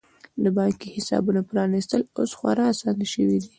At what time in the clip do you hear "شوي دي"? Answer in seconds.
3.13-3.49